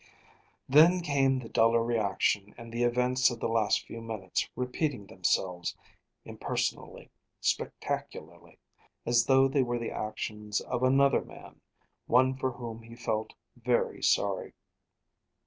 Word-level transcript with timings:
Then 0.67 1.01
came 1.01 1.37
the 1.37 1.47
duller 1.47 1.83
reaction 1.83 2.55
and 2.57 2.73
the 2.73 2.81
events 2.81 3.29
of 3.29 3.39
the 3.39 3.47
last 3.47 3.85
few 3.85 4.01
minutes 4.01 4.49
repeated 4.55 5.07
themselves, 5.07 5.77
impersonally, 6.25 7.11
spectacularly, 7.39 8.57
as 9.05 9.27
though 9.27 9.47
they 9.47 9.61
were 9.61 9.77
the 9.77 9.91
actions 9.91 10.59
of 10.59 10.81
another 10.81 11.21
man; 11.23 11.61
one 12.07 12.35
for 12.35 12.53
whom 12.53 12.81
he 12.81 12.95
felt 12.95 13.35
very 13.55 14.01
sorry. 14.01 14.55